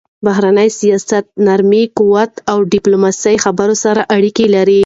[0.03, 3.35] د بهرني سیاست نرم قوت له ډیپلوماسی
[3.83, 4.79] سره تړاو لري.